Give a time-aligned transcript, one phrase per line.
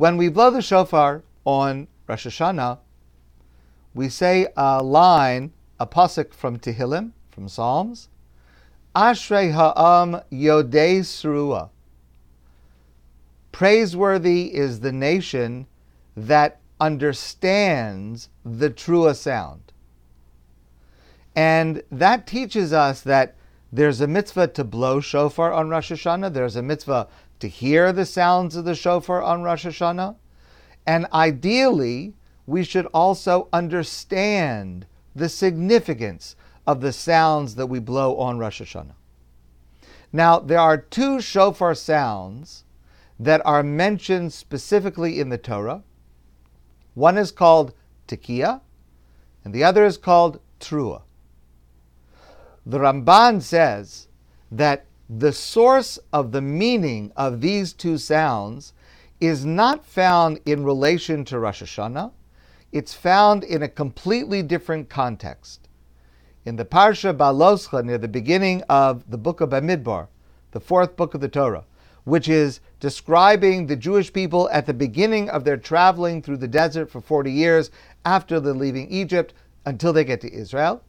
[0.00, 2.78] When we blow the shofar on Rosh Hashanah,
[3.92, 8.08] we say a line, a pasuk from Tehillim, from Psalms,
[8.96, 11.68] Ashrei ha'am yodei srua.
[13.52, 15.66] Praiseworthy is the nation
[16.16, 19.70] that understands the trua sound.
[21.36, 23.36] And that teaches us that
[23.72, 27.08] there's a mitzvah to blow shofar on Rosh Hashanah, there's a mitzvah
[27.38, 30.16] to hear the sounds of the shofar on Rosh Hashanah,
[30.86, 32.14] and ideally,
[32.46, 36.36] we should also understand the significance
[36.66, 38.94] of the sounds that we blow on Rosh Hashanah.
[40.12, 42.64] Now, there are two shofar sounds
[43.18, 45.82] that are mentioned specifically in the Torah.
[46.94, 47.74] One is called
[48.08, 48.60] tekiah,
[49.44, 51.02] and the other is called trua.
[52.66, 54.08] The Ramban says
[54.50, 58.72] that the source of the meaning of these two sounds
[59.20, 62.12] is not found in relation to Rosh Hashanah,
[62.72, 65.68] it's found in a completely different context.
[66.44, 70.08] In the Parsha Behaaloscha, near the beginning of the book of Bamidbar,
[70.52, 71.64] the fourth book of the Torah,
[72.04, 76.90] which is describing the Jewish people at the beginning of their traveling through the desert
[76.90, 77.70] for 40 years
[78.04, 79.34] after they're leaving Egypt
[79.66, 80.82] until they get to Israel.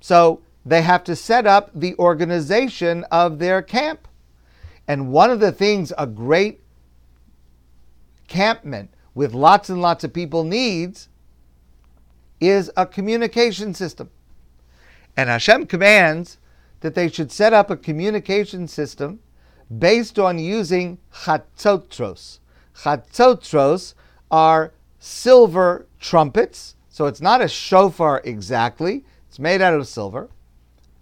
[0.00, 4.06] So they have to set up the organization of their camp.
[4.86, 6.60] And one of the things a great
[8.26, 11.08] campment with lots and lots of people needs
[12.40, 14.10] is a communication system.
[15.16, 16.38] And Hashem commands
[16.80, 19.20] that they should set up a communication system
[19.76, 22.38] based on using chatzotros.
[22.74, 23.94] Chatzotros
[24.30, 30.28] are silver trumpets, so it's not a shofar exactly, it's made out of silver.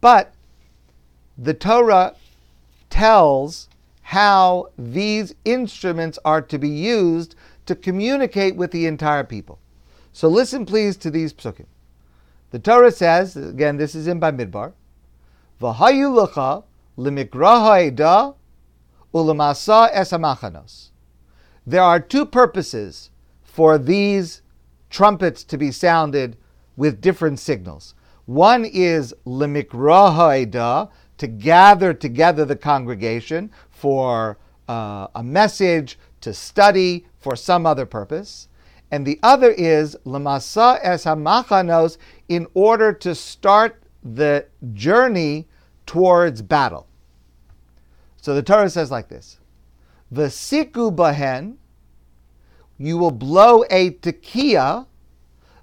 [0.00, 0.32] But
[1.36, 2.14] the Torah
[2.88, 3.68] tells
[4.02, 7.34] how these instruments are to be used
[7.66, 9.58] to communicate with the entire people.
[10.12, 11.66] So listen, please, to these psukim.
[12.50, 14.72] The Torah says, again, this is in Bamidbar,
[15.60, 16.64] V'hayu lecha
[16.98, 18.34] limikraha
[19.14, 20.88] ulamasa esamachanos.
[21.66, 23.10] There are two purposes
[23.42, 24.42] for these
[24.88, 26.36] trumpets to be sounded
[26.76, 27.94] with different signals.
[28.30, 37.34] One is limikraha to gather together the congregation for uh, a message, to study, for
[37.34, 38.46] some other purpose.
[38.92, 41.98] And the other is lamasa es hamachanos
[42.28, 45.48] in order to start the journey
[45.84, 46.86] towards battle.
[48.16, 49.40] So the Torah says like this:
[50.14, 51.56] "V'siku bahen,
[52.78, 54.86] you will blow a tekiah,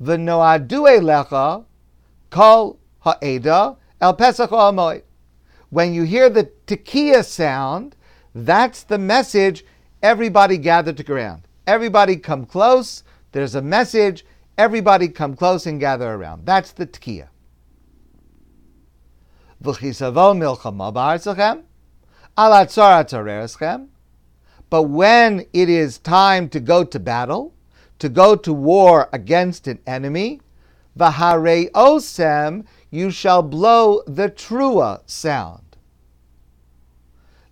[0.00, 1.64] v'noadu lecha,
[2.32, 5.02] kol ha'eda el pesach ha'amoid."
[5.70, 7.94] When you hear the tekiah sound,
[8.34, 9.64] that's the message.
[10.02, 11.46] Everybody gather to ground.
[11.66, 13.04] Everybody come close.
[13.30, 14.26] There's a message.
[14.58, 16.44] Everybody come close and gather around.
[16.44, 17.28] That's the tekiah.
[24.70, 27.54] But when it is time to go to battle,
[27.98, 30.40] to go to war against an enemy,
[30.98, 35.76] v'harei osem, you shall blow the trua sound.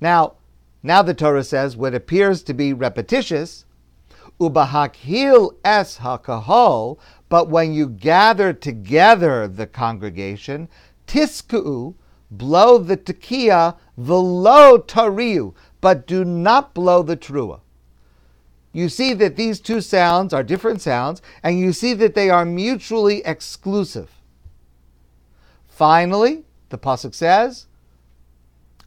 [0.00, 0.34] Now,
[0.82, 3.64] now the Torah says what appears to be repetitious,
[4.40, 6.98] ubahakhil es hakahol,
[7.28, 10.68] but when you gather together the congregation,
[11.06, 11.94] tisku,
[12.30, 17.60] blow the tekiah, velo tariu, but do not blow the trua.
[18.76, 22.44] You see that these two sounds are different sounds, and you see that they are
[22.44, 24.10] mutually exclusive.
[25.66, 27.68] Finally, the pasuk says,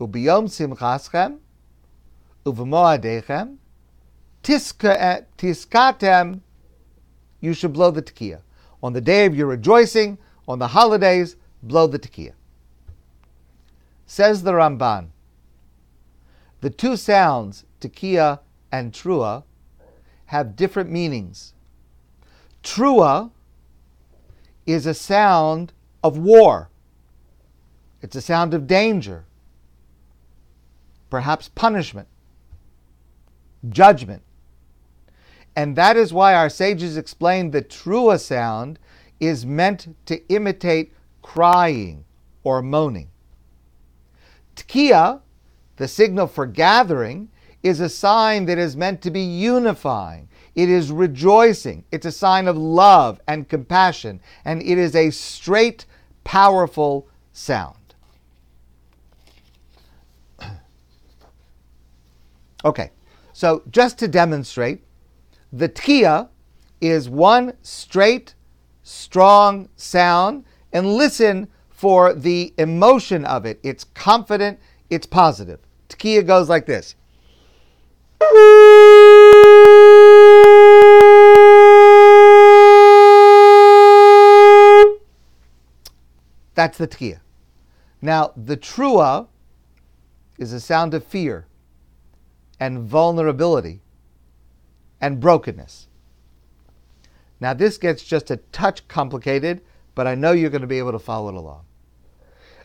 [0.00, 1.38] "Ubiyom simchaschem,
[2.44, 3.58] uvemoadechem,
[4.42, 6.40] eh, tiskatem."
[7.38, 8.40] You should blow the tekiah
[8.82, 10.18] on the day of your rejoicing,
[10.48, 12.34] on the holidays blow the tekiah.
[14.04, 15.10] Says the Ramban,
[16.60, 18.40] the two sounds, tekiah
[18.72, 19.44] and trua,
[20.26, 21.54] have different meanings.
[22.62, 23.30] Trua
[24.66, 26.70] is a sound of war.
[28.02, 29.24] It's a sound of danger,
[31.10, 32.08] perhaps punishment,
[33.68, 34.22] judgment.
[35.54, 38.78] And that is why our sages explained the trua sound
[39.18, 40.92] is meant to imitate
[41.22, 42.04] crying
[42.44, 43.08] or moaning.
[44.54, 45.20] Tkiya,
[45.76, 47.30] the signal for gathering,
[47.62, 50.28] is a sign that is meant to be unifying.
[50.54, 51.84] It is rejoicing.
[51.92, 55.84] It's a sign of love and compassion, and it is a straight,
[56.24, 57.94] powerful sound.
[62.64, 62.90] Okay,
[63.32, 64.82] so just to demonstrate
[65.52, 66.28] the tkiya
[66.80, 68.34] is one straight,
[68.82, 73.60] strong sound, and listen for the emotion of it.
[73.62, 74.58] It's confident,
[74.90, 75.60] it's positive.
[75.88, 76.96] Tkiya goes like this.
[86.54, 87.20] That's the tkiya.
[88.00, 89.28] Now, the trua
[90.38, 91.46] is a sound of fear
[92.58, 93.82] and vulnerability
[95.00, 95.88] and brokenness.
[97.40, 99.60] Now, this gets just a touch complicated,
[99.94, 101.66] but I know you're going to be able to follow it along.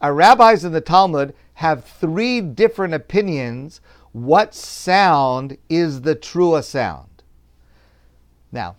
[0.00, 3.80] Our rabbis in the Talmud have three different opinions
[4.14, 7.22] what sound is the trua sound.
[8.50, 8.76] Now,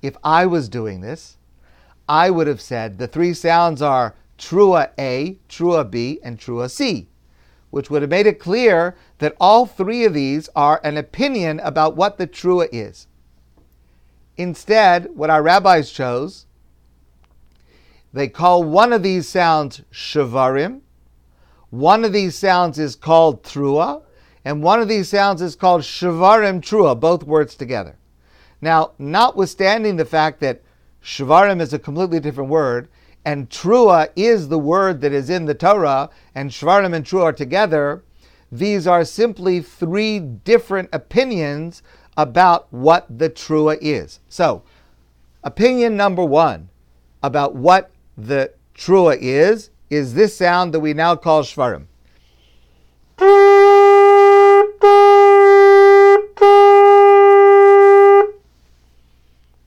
[0.00, 1.36] if I was doing this,
[2.08, 7.08] I would have said the three sounds are trua A, trua B, and trua C
[7.70, 11.96] which would have made it clear that all three of these are an opinion about
[11.96, 13.06] what the trua is.
[14.36, 16.46] Instead, what our rabbis chose,
[18.12, 20.80] they call one of these sounds shavarim,
[21.70, 24.02] one of these sounds is called trua,
[24.48, 27.98] and one of these sounds is called shavarim trua, both words together.
[28.62, 30.62] Now, notwithstanding the fact that
[31.04, 32.88] shavarim is a completely different word,
[33.26, 37.32] and trua is the word that is in the Torah, and shvarim and trua are
[37.34, 38.02] together,
[38.50, 41.82] these are simply three different opinions
[42.16, 44.18] about what the trua is.
[44.30, 44.62] So,
[45.44, 46.70] opinion number one
[47.22, 51.84] about what the trua is is this sound that we now call shvarim.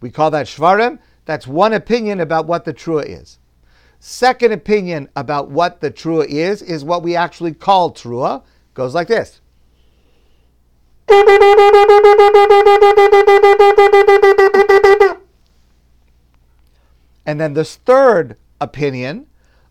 [0.01, 0.99] We call that shvarim.
[1.25, 3.37] That's one opinion about what the trua is.
[3.99, 8.43] Second opinion about what the trua is, is what we actually call trua.
[8.73, 9.39] Goes like this.
[17.25, 19.27] And then this third opinion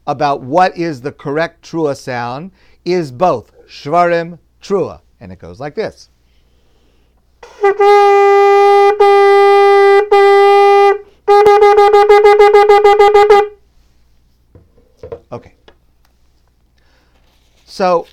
[0.06, 2.52] about what is the correct trua sound
[2.84, 5.00] is both shvarim trua.
[5.18, 6.08] And it goes like this.
[15.32, 15.54] Okay.
[17.64, 18.06] So,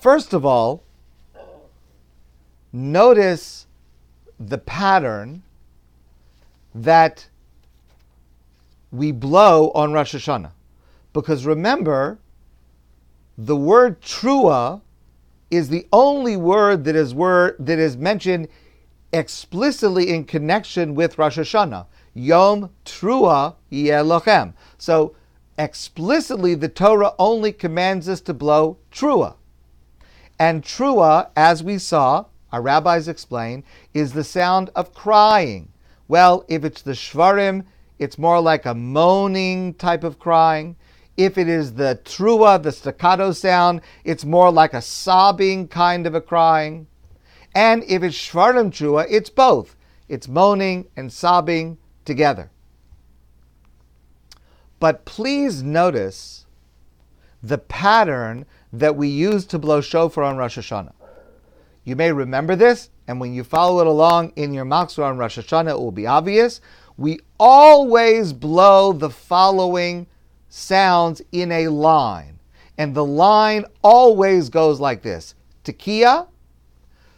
[0.00, 0.82] first of all,
[2.72, 3.66] notice
[4.38, 5.42] the pattern
[6.74, 7.28] that
[8.90, 10.52] we blow on Rosh Hashanah.
[11.12, 12.18] Because remember,
[13.38, 14.80] the word trua
[15.50, 18.48] is the only word that is word that is mentioned
[19.14, 21.86] explicitly in connection with Rosh Hashanah.
[22.14, 24.54] Yom Trua Yelochem.
[24.76, 25.14] So
[25.56, 29.36] explicitly, the Torah only commands us to blow Trua.
[30.38, 33.64] And Trua, as we saw, our rabbis explain,
[33.94, 35.68] is the sound of crying.
[36.08, 37.64] Well, if it's the Shvarim,
[37.98, 40.76] it's more like a moaning type of crying.
[41.16, 46.14] If it is the Trua, the staccato sound, it's more like a sobbing kind of
[46.14, 46.88] a crying.
[47.54, 49.76] And if it's Shvarim Trua, it's both.
[50.08, 52.50] It's moaning and sobbing together.
[54.80, 56.46] But please notice
[57.42, 60.92] the pattern that we use to blow shofar on Rosh Hashanah.
[61.84, 65.38] You may remember this, and when you follow it along in your machzor on Rosh
[65.38, 66.60] Hashanah, it will be obvious.
[66.96, 70.06] We always blow the following
[70.48, 72.38] sounds in a line.
[72.78, 76.26] And the line always goes like this Tekiah,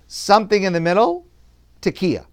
[0.07, 1.27] something in the middle,
[1.81, 2.27] Tekiah.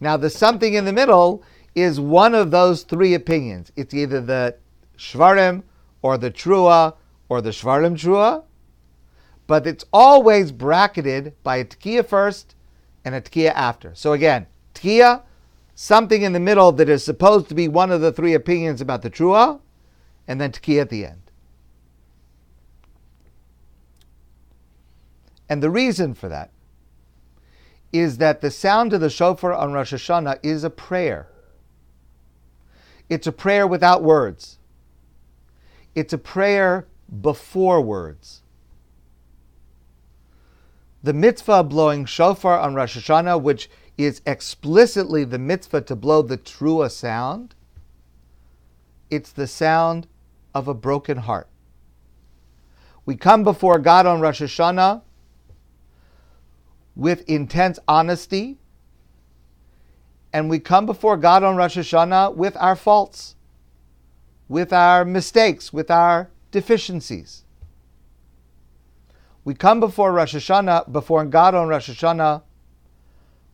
[0.00, 1.42] Now, the something in the middle
[1.74, 3.72] is one of those three opinions.
[3.76, 4.56] It's either the
[4.96, 5.62] Shvarim
[6.02, 6.94] or the Trua
[7.28, 8.44] or the Shvarim Trua,
[9.46, 12.54] but it's always bracketed by a Tkiya first
[13.04, 13.94] and a Tkiya after.
[13.94, 15.22] So again, Tkiya,
[15.74, 19.02] something in the middle that is supposed to be one of the three opinions about
[19.02, 19.60] the Trua,
[20.26, 21.22] and then Tkiya at the end.
[25.48, 26.50] And the reason for that
[27.92, 31.28] is that the sound of the shofar on Rosh Hashanah is a prayer.
[33.08, 34.58] It's a prayer without words.
[35.94, 36.86] It's a prayer
[37.20, 38.42] before words.
[41.02, 46.38] The mitzvah blowing shofar on Rosh Hashanah, which is explicitly the mitzvah to blow the
[46.38, 47.54] trua sound,
[49.10, 50.06] it's the sound
[50.54, 51.48] of a broken heart.
[53.06, 55.02] We come before God on Rosh Hashanah
[56.98, 58.58] with intense honesty
[60.32, 63.36] and we come before God on Rosh Hashanah with our faults,
[64.48, 67.44] with our mistakes, with our deficiencies.
[69.44, 72.42] We come before Rosh Hashanah, before God on Rosh Hashanah,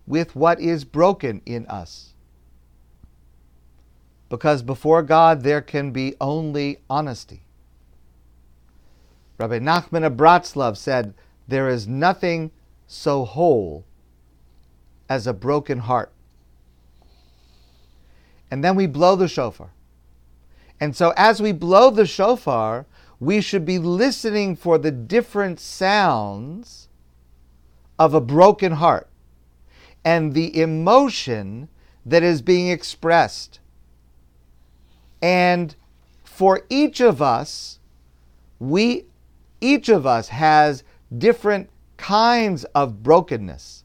[0.07, 2.15] with what is broken in us.
[4.31, 7.43] Because before God there can be only honesty.
[9.39, 11.15] Rabbi Nachman of Bratslav said,
[11.47, 12.51] There is nothing
[12.95, 13.85] so whole
[15.09, 16.13] as a broken heart.
[18.51, 19.71] And then we blow the shofar.
[20.81, 22.87] And so as we blow the shofar,
[23.21, 26.89] we should be listening for the different sounds
[27.99, 29.09] of a broken heart
[30.05, 31.69] and the emotion
[32.05, 33.61] that is being expressed.
[35.23, 35.75] And
[36.23, 37.79] for each of us,
[38.59, 39.07] we
[39.61, 40.85] each of us has
[41.17, 43.85] different kinds of brokenness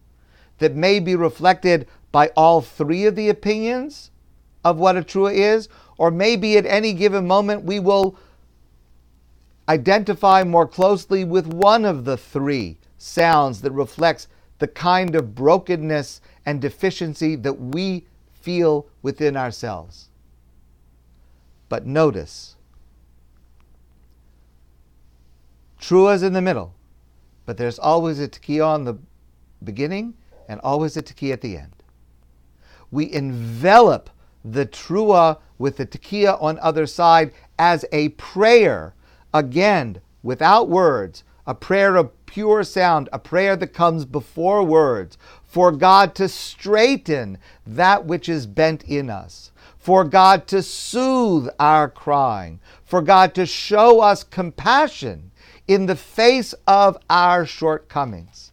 [0.59, 4.11] that may be reflected by all three of the opinions
[4.63, 8.17] of what a trua is, or maybe at any given moment we will
[9.67, 16.19] identify more closely with one of the three sounds that reflects the kind of brokenness
[16.45, 20.09] and deficiency that we feel within ourselves.
[21.69, 22.55] But notice,
[25.79, 26.73] Trua's in the middle,
[27.49, 28.95] but there's always a tekiah on the
[29.63, 30.13] beginning
[30.47, 31.73] and always a tekiah at the end.
[32.91, 34.11] We envelop
[34.45, 38.93] the trua with the tekiah on other side as a prayer,
[39.33, 45.71] again, without words, a prayer of pure sound, a prayer that comes before words, for
[45.71, 52.59] God to straighten that which is bent in us, for God to soothe our crying,
[52.83, 55.28] for God to show us compassion
[55.69, 58.51] in the face of our shortcomings.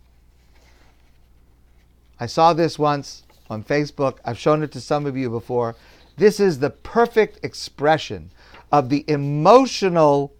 [2.20, 4.18] I saw this once on Facebook.
[4.22, 5.76] I've shown it to some of you before.
[6.18, 8.30] This is the perfect expression
[8.70, 10.30] of the emotional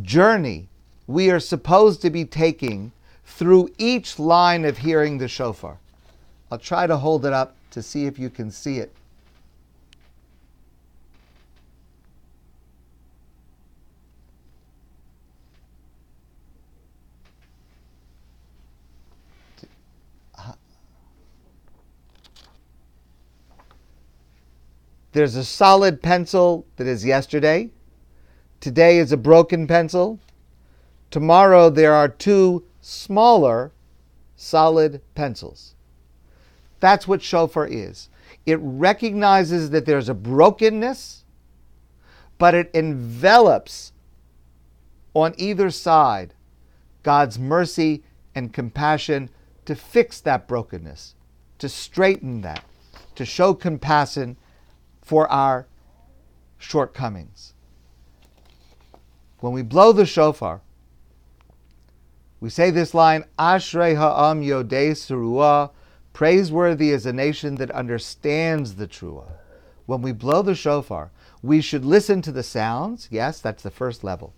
[0.00, 0.68] journey
[1.06, 2.92] we are supposed to be taking
[3.26, 5.76] through each line of hearing the shofar.
[6.50, 8.94] I'll try to hold it up to see if you can see it.
[25.20, 27.68] There's a solid pencil that is yesterday.
[28.58, 30.18] Today is a broken pencil.
[31.10, 33.70] Tomorrow there are two smaller
[34.34, 35.74] solid pencils.
[36.80, 38.08] That's what shofar is.
[38.46, 41.26] It recognizes that there's a brokenness,
[42.38, 43.92] but it envelops
[45.12, 46.32] on either side
[47.02, 49.28] God's mercy and compassion
[49.66, 51.14] to fix that brokenness,
[51.58, 52.64] to straighten that,
[53.16, 54.38] to show compassion
[55.10, 55.66] for our
[56.56, 57.52] shortcomings.
[59.40, 60.60] When we blow the shofar,
[62.38, 65.72] we say this line, Ashrei ha'am yodei surua,
[66.12, 69.24] praiseworthy is a nation that understands the trua.
[69.86, 71.10] When we blow the shofar,
[71.42, 73.08] we should listen to the sounds.
[73.10, 74.32] Yes, that's the first level.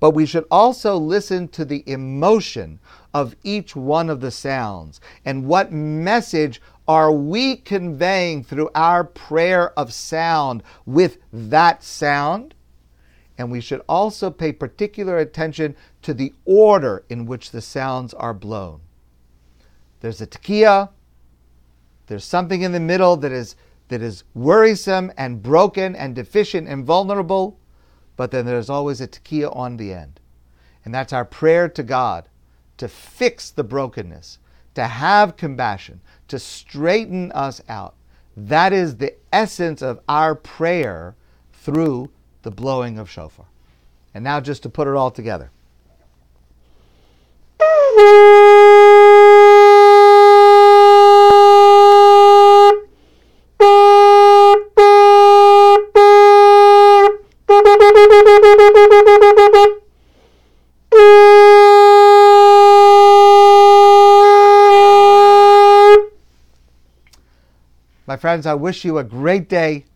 [0.00, 2.78] But we should also listen to the emotion
[3.12, 9.78] of each one of the sounds and what message are we conveying through our prayer
[9.78, 12.54] of sound with that sound?
[13.38, 18.34] and we should also pay particular attention to the order in which the sounds are
[18.34, 18.80] blown.
[20.00, 20.90] There's a tekiah,
[22.08, 23.54] there's something in the middle that is,
[23.88, 27.58] that is worrisome and broken and deficient and vulnerable,
[28.18, 30.18] but then there's always a tekiah on the end.
[30.84, 32.28] And that's our prayer to God
[32.76, 34.38] to fix the brokenness,
[34.74, 37.94] to have compassion, to straighten us out.
[38.36, 41.14] That is the essence of our prayer
[41.52, 42.10] through
[42.42, 43.46] the blowing of shofar.
[44.12, 45.52] And now, just to put it all together.
[68.28, 69.86] Friends, I wish you a great day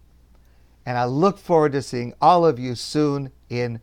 [0.87, 3.79] and I look forward to seeing all of you soon in